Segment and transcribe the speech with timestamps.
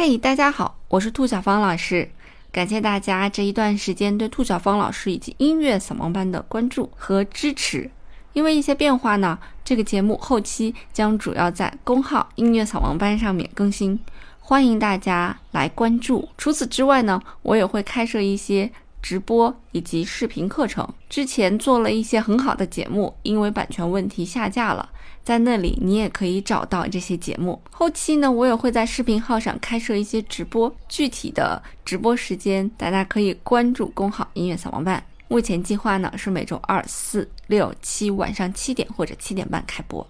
[0.00, 2.08] 嘿，大家好，我是兔小芳老师，
[2.52, 7.90] 感谢大家这一段时间对兔小芳老师以及音乐扫盲班的关注和支持。
[8.32, 13.98] 因为一些变化呢，这个节目后期将主要在公号音乐扫盲班上面更新，
[14.38, 16.28] 欢迎大家来关注。
[16.38, 18.70] 除此之外呢，我也会开设一些。
[19.00, 24.88] 直播以及视频课程，之前做了一些很好的节目，因为版权问题下架了，
[25.24, 27.60] 在那里你也可以找到这些节目。
[27.70, 35.02] 后期呢，我也会在视频号上开设一些直播，具体的直播时间大家可以关注公号音乐扫盲班。
[35.28, 40.06] 目前计划呢是每周二、四、六、七晚上七点或者七点半开播。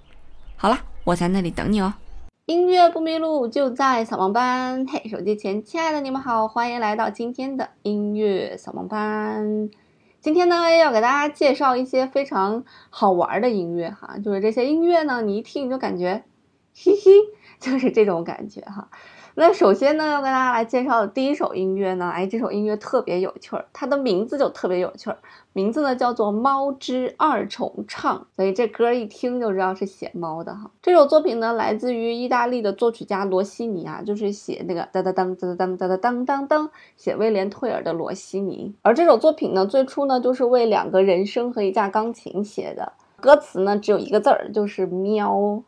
[0.56, 1.92] 好了，我在那里等你哦。
[2.46, 4.86] 音乐不迷路，就在扫盲班。
[4.86, 9.68] 嘿，手机前亲爱的你们好，欢迎来到今天的音乐扫盲班。
[10.20, 16.24] 今天呢，要给大家介绍一些非常好玩的音乐哈，就是这些音乐呢，你一听你就感觉，
[16.74, 17.12] 嘿嘿，
[17.60, 18.88] 就是这种感觉哈。
[19.40, 25.18] 那首先呢，要跟大家来介绍的第一首音乐呢，哎，这首音乐特别有趣儿，它的名字就特别有趣儿，
[25.52, 30.68] 名字呢叫做《猫之二重唱》，所以这歌一听就知道是写猫的哈。
[30.82, 38.74] 这首作品呢，来自于意大利的作曲家罗西尼啊，就是写那个哒哒当哒哒当哒哒当当当，写威廉退尔的罗西尼。
[38.82, 45.62] 而这首作品呢，最初呢就是为两个人声和一架钢琴写的，歌词呢只有一个字儿，就是喵。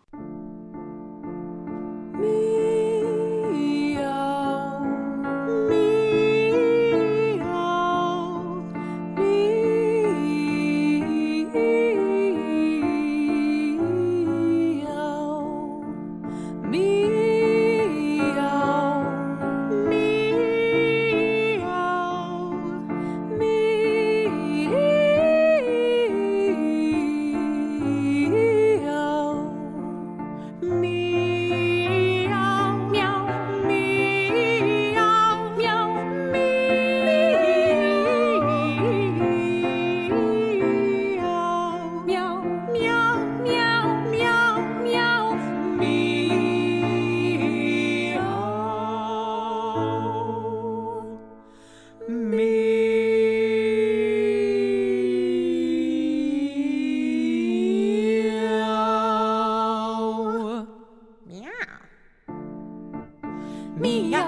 [63.82, 64.20] 哎，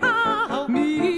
[0.00, 0.06] 就
[0.68, 1.15] 是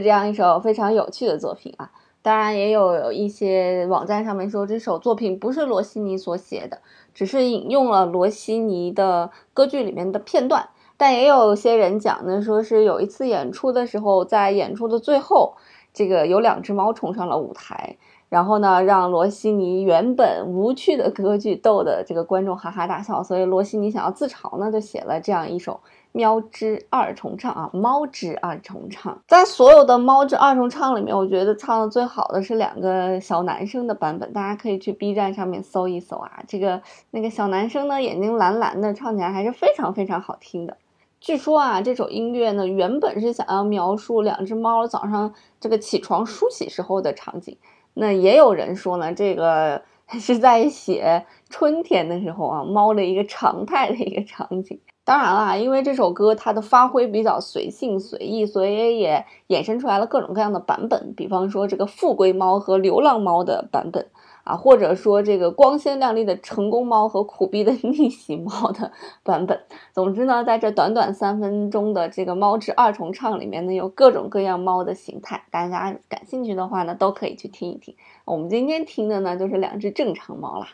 [0.00, 1.90] 这样一首非常有趣的作品啊！
[2.22, 6.82] 当然，也有一些网站上面说这首作品不是罗西尼所写的，
[7.14, 10.68] 只是引用了罗西尼的歌剧里面的片段。
[10.98, 15.54] 但也有些人讲呢，说是有一次演出的时候，在演出的最后，
[15.94, 17.96] 这个有两只猫冲上了舞台，
[18.28, 25.80] 然后呢，让罗西尼原本无趣的歌剧逗得这个观众哈哈大笑，所以罗西尼想要自嘲呢，就写了这样一首。
[26.12, 36.42] 喵之二重唱啊，猫之二重唱，在所有的猫之二重唱里面，我觉得唱的最好的是两个小男生的版本，大家可以去 B 站上面搜一搜啊。
[36.48, 36.82] 这个
[37.12, 40.76] 那个小男生呢，眼睛蓝蓝的，唱起来还是非常非常好听的。
[41.20, 47.56] 据说啊，这首音乐呢，原本是想要描述两只猫早上这个起床梳洗时候的场景，
[47.94, 54.80] 那也有人说呢，这个是在写春天的时候啊，猫的一个常态的一个场景。
[55.10, 61.12] 当然啦，因为这首歌它的发挥比较随性随意，所以也衍生出来了各种各样的版本。
[61.16, 64.06] 比方说这个富贵猫和流浪猫的版本
[64.44, 68.92] 啊，或者说这个光鲜亮丽的成功猫和苦逼的逆袭猫的
[69.24, 69.60] 版本。
[69.92, 75.42] 总之呢，在这短短三分钟的这个猫之二重唱里面呢，有各种各样猫的形态。
[75.50, 77.96] 大家感兴趣的话呢，都可以去听一听。
[78.24, 80.68] 我们今天听的呢，就是两只正常猫啦。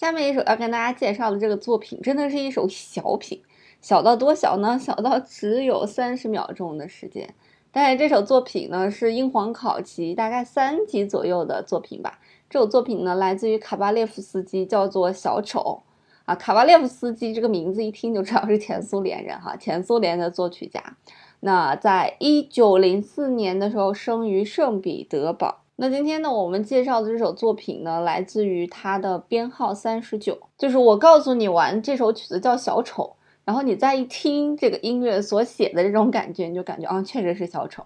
[0.00, 3.42] 下面一首要跟大家介绍的这个作品，真的是一首小品，
[3.82, 4.78] 小到多小呢？
[4.80, 7.34] 小到只有三十秒钟的时间。
[7.70, 12.18] 但是这首作品呢，是英皇考级大概三级左右的作品吧。
[12.48, 15.82] 这首作品呢，来自于卡巴列夫斯基，叫做《小丑》
[16.24, 16.34] 啊。
[16.34, 20.96] 卡巴列夫斯基这个名字一听就知道是前苏联人哈，前苏联的作曲家。
[21.40, 25.59] 那在一九零四年的时候，生于圣彼得堡。
[25.82, 30.38] 那今天呢，我们介绍的这首作品呢，来自于它的编号三十九。
[30.58, 33.04] 就是我告诉你玩这首曲子叫《小丑》，
[33.46, 37.82] 然后你再一听这个音乐所写的这种感觉，你就感觉啊，确实是小丑。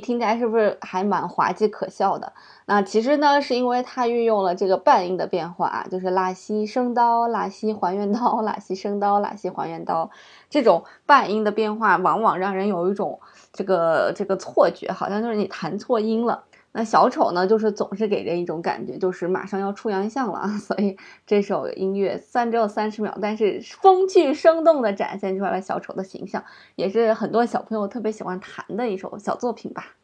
[0.00, 2.32] 听起来是不是还蛮滑稽可笑的？
[2.66, 10.10] 那其实呢，是因为它运用了这个半音的变化啊，就是拉西升刀、拉西还原刀、拉西升刀、拉西还原刀，
[10.48, 13.20] 这种半音的变化，往往让人有一种
[13.52, 16.44] 这个这个错觉，好像就是你弹错音了。
[16.72, 20.96] 那小丑呢，就是总是给人一种感觉，就是马上要出洋相了， 所以
[21.26, 26.44] 这首音乐虽然只有三十秒，但是风趣生动的展现出来了小丑的形象，
[26.76, 29.96] 也是很多小朋友特别喜欢弹的一首小作品吧。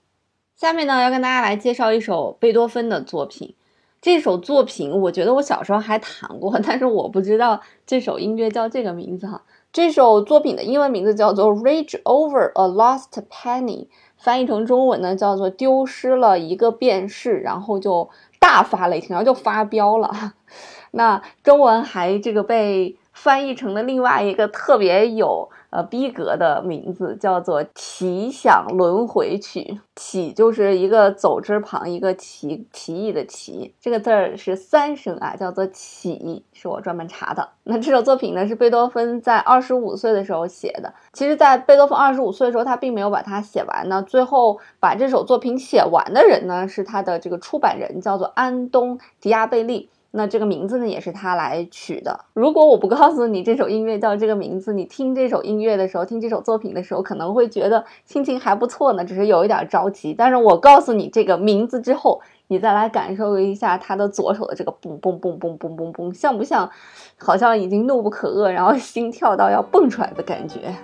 [0.57, 3.55] 下面呢，要跟大家来介绍一首贝多芬的作品。
[4.03, 9.43] 这首作品，我觉得我小时候还弹过， 但是我不知道这首音乐叫这个名字哈。
[9.73, 13.87] 这首作品的英文名字叫做《Rage Over a Lost Penny》。
[14.17, 18.09] 翻译成中文呢，叫做丢失了一个便士，然后就
[18.39, 20.35] 大发雷霆，然后就发飙了。
[20.93, 25.51] 那中文还这个被翻译成了另外一个特别有。
[25.77, 29.61] 呃，逼格的名字叫做《奇想轮回曲》，
[29.95, 37.47] 奇就是一个走之旁，一个奇奇异的奇，这个字儿是三声啊，叫做奇，是我专门查的。
[37.65, 40.95] 那这首作品呢，是贝多芬在二十五岁的时候写的。
[41.13, 44.03] 其实，在贝多芬二十五岁的时候，他并没有把它写完呢。
[44.03, 49.91] 最后把这首作品写完的人呢，是他的这个出版人，叫做安东·迪亚贝利。
[50.17, 52.19] 那这个名字呢，也是他来取的。
[52.33, 60.15] 如果我不告诉你这首音乐叫这个名字，你听这首音乐的时候，听这首作品的时候，可能会觉得心情还不错呢，只是有一点着急。
[60.15, 66.71] 但是我告诉你这个名字之后，你再来感受一下他的左手的这个嘣嘣嘣嘣嘣嘣嘣，像不像？
[67.19, 70.75] 好像已经怒不可遏，然后心跳到要蹦出来的感觉。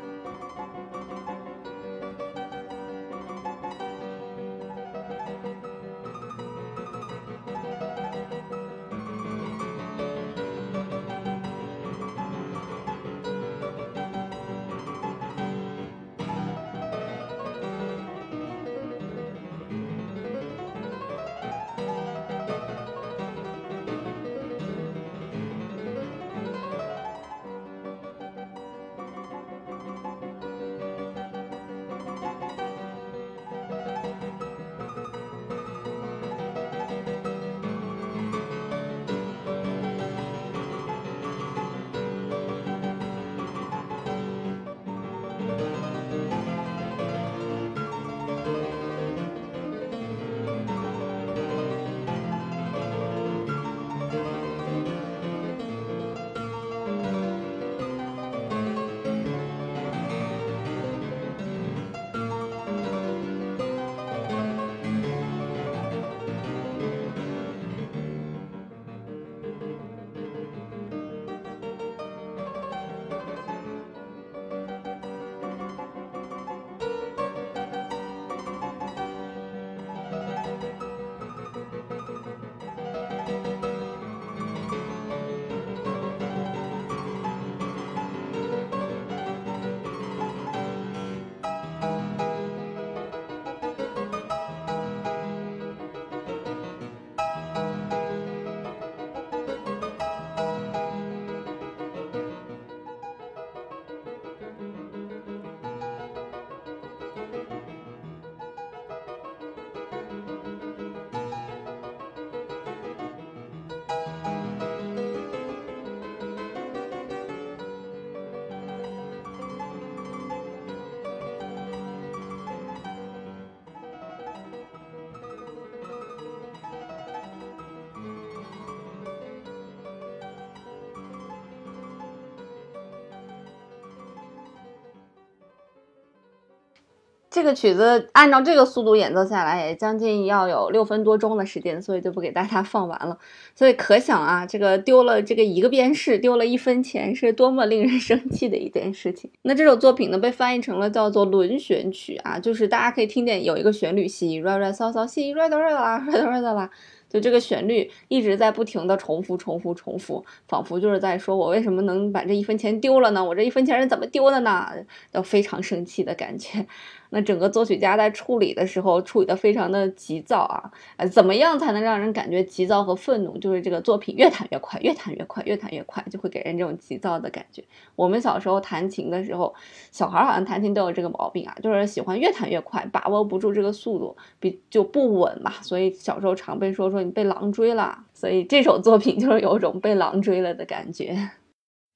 [137.33, 143.17] 这个曲子按照这个速度演奏下来，也将近要有六分多钟的时间，所以就不给大家放完了。
[143.55, 149.31] 所以可想啊，这个丢了这个一个便士，丢了一分钱，是多么令人 生气的一件事情。
[149.41, 156.69] 那这首作品呢，被翻译成了叫做轮旋曲啊，就是大家可以听见有一个旋律，西瑞瑞嗦嗦西瑞哆瑞啦瑞哆瑞哆啦。
[157.09, 163.23] 就这个旋律一直在不停的重复、重复、重复，仿佛就是在说：“我为什么能把这一分钱丢了呢？
[163.23, 164.67] 我这一分钱是怎么丢的呢？”
[165.13, 166.67] 都非常生气的感觉。
[167.15, 173.37] 那整个作曲家在处理的时候处理的非常的急躁啊，呃，怎么样才能让人感觉急躁和愤怒？
[173.37, 177.63] 就是这个作品越弹越快，越弹越快，越弹越快，就会给人这种急躁的感觉。
[177.95, 179.55] 我们小时候弹琴的时候，
[179.91, 185.53] 小孩好像弹琴都有这个毛病啊，就是喜欢越弹越快，把握不住这个速度，比就不稳嘛。
[185.61, 187.99] 所以小时候常被说说你被狼追了。
[188.15, 191.31] 所以这首作品就是有种被狼追了的感觉。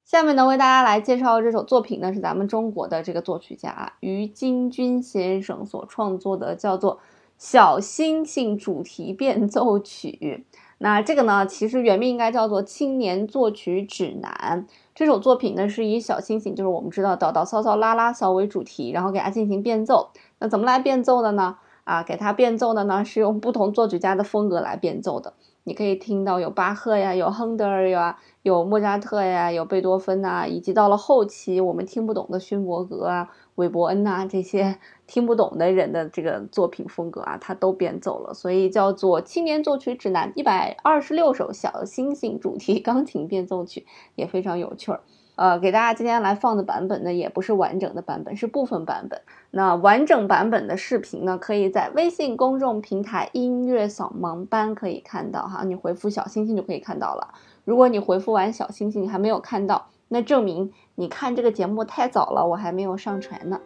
[0.06, 6.98] 下面呢，为大家来介绍这首作品呢，是咱们中国的这个作曲家于金军先生所创作的，叫做
[7.36, 10.46] 《小星星主题变奏曲》。
[10.78, 14.64] 那这个呢，其实原名应该叫做《青年作曲指南》。
[14.94, 20.10] 这首作品呢，是以小星星，就是我们知道叨叨骚骚拉拉骚为主题，然后给它进行变奏。
[20.38, 21.56] 那怎么来变奏的呢？
[21.82, 25.34] 啊，给它变奏的呢，是用不同作曲家的风格来变奏的。
[25.68, 45.00] 你可以听到有巴赫呀，有亨德尔呀，有莫扎特呀，有贝多芬呐，以及到了后期我们听不懂的勋伯格啊、韦伯恩呐这些 听不懂的人的这个作品风格啊，他都变奏了，所以叫做《青年作曲指南》一百二十六首小星星主题 钢琴变奏曲，也非常有趣儿。
[45.36, 49.20] 呃，给大家今天来放的版本呢，也不是完整的版本，是部分版本。
[49.50, 57.34] 那完整版本的视频呢，可以在微信公众平台“音乐扫盲班”可以看到哈，你回复小星星就可以看到了。
[57.64, 63.60] 如果你回复完小星星你还没有看到，那证明你看这个节目太早了，我还没有上传呢。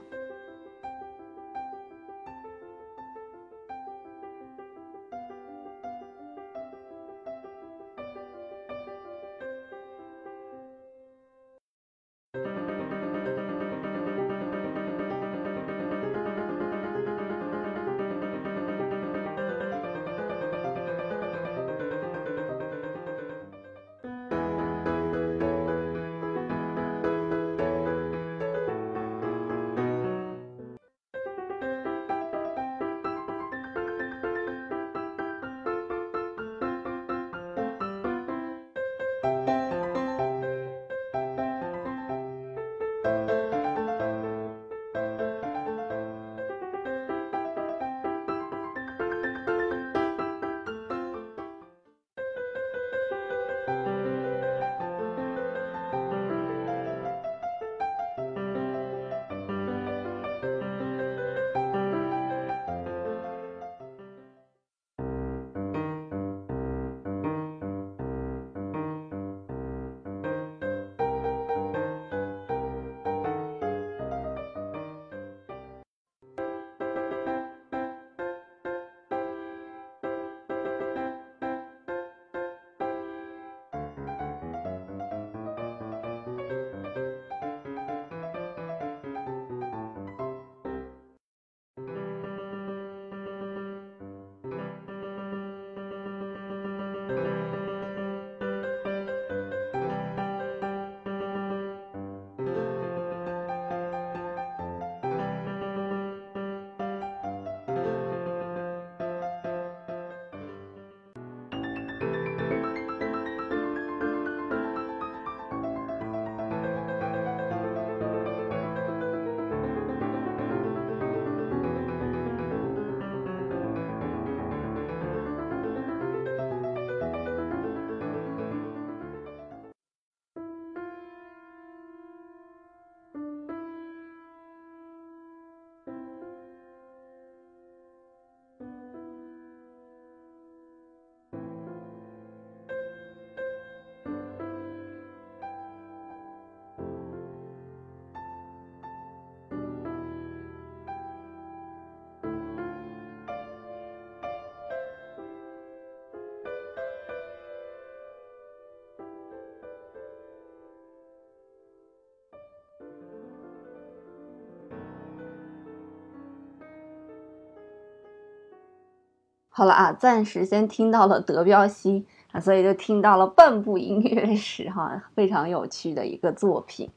[169.60, 176.88] 好了啊，暂时先听到了德彪西啊，所以就听到了半部音乐史哈，非常有趣的一个作品。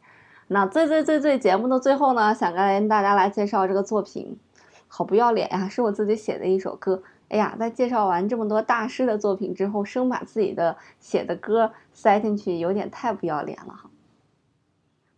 [0.48, 4.39] 那最最最最节目的最后呢，想跟大家来介绍这个作品。
[4.88, 5.67] 好不要脸呀！
[5.67, 7.03] 是我自己写的一首歌。
[7.27, 13.89] 哎呀，在介绍完这么多大师的作品之后，生把自己的写的歌塞进去，有点太不要脸了哈。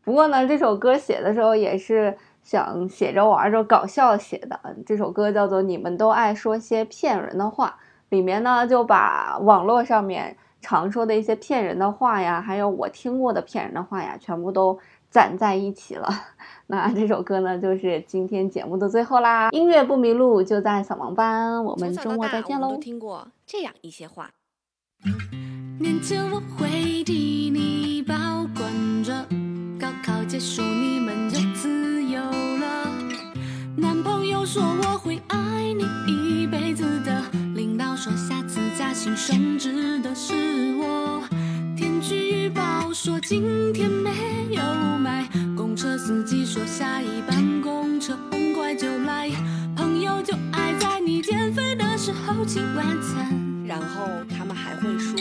[0.04, 4.58] 不过呢，这首歌写的时候也是想写着玩着搞笑写的。
[4.86, 14.80] 这首歌叫做《你们都爱说些骗人的话》，里面呢就把网络上面常说的一些骗人的话呀，还有我听过的骗人的话呀，全部都。
[15.08, 16.10] 攒在一起了，
[16.68, 19.50] 那这首歌呢，就是今天节目的最后啦。
[19.52, 21.64] 音乐不迷路，就在扫盲班。
[21.64, 22.72] 我们周末再见喽。
[22.72, 24.30] 都听过这样一些话。
[25.80, 28.14] 年前我会替你保
[28.58, 29.14] 管着，
[29.80, 30.62] 高考结束
[39.06, 40.34] 次加薪升职的是
[40.78, 41.24] 我。
[41.78, 44.10] 天气预报说今天没
[44.50, 49.30] 有霾，公车司机说下一班公车很快就来。
[49.76, 55.20] 朋友就爱在你减肥的时候请晚餐，然后他们还会说：“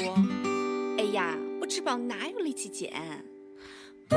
[0.96, 2.90] 哎呀，不吃饱哪有力气减？”
[4.10, 4.16] 你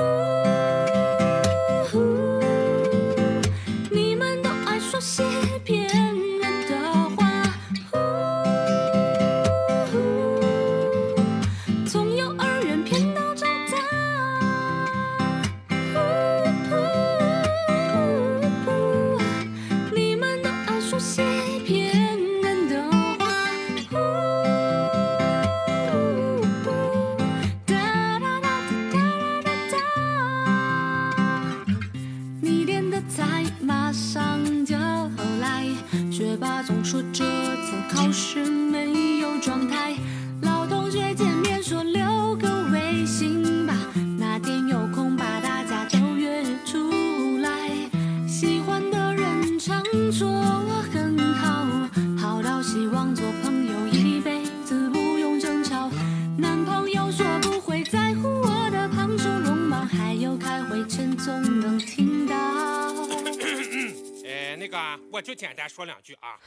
[65.17, 66.37] 我就简单说两句啊。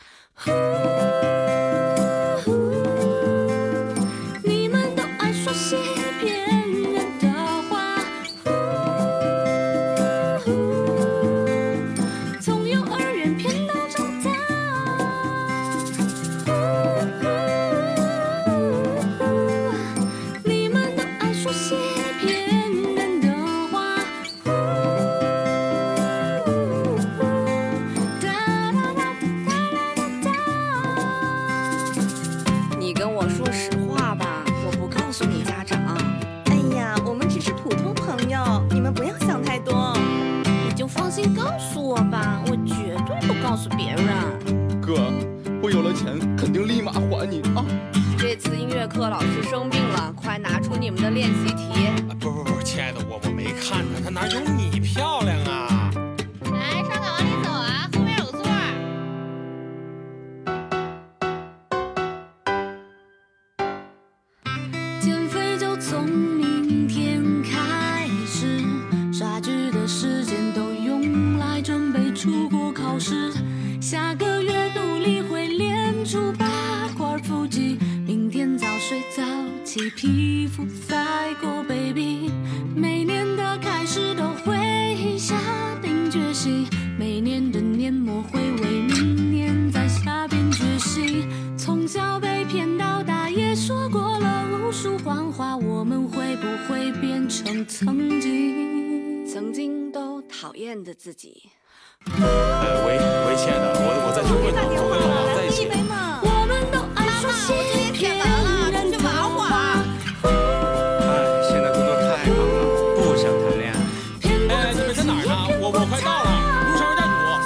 [100.41, 101.51] 讨厌的自己。
[102.07, 105.69] 呃，喂喂，亲爱的，我我在酒柜呢，我跟老王在一起。
[105.69, 108.97] 我们都爱说些骗人的
[109.37, 109.77] 话，
[110.25, 111.13] 哎，
[111.45, 112.57] 现在工作太忙了，
[112.97, 113.77] 不想谈恋爱。
[114.17, 115.29] 骗到哎，你们自己在哪儿呢？
[115.61, 116.33] 我我快到了，
[116.73, 117.37] 路上有点堵。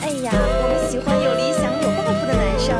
[0.00, 2.72] 哎呀，我们喜欢有理想、有抱负的男生，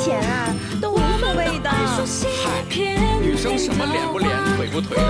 [0.00, 1.68] 钱啊都无所谓的。
[2.00, 2.32] 说些
[2.70, 5.04] 骗女生什么脸不脸、腿不腿的，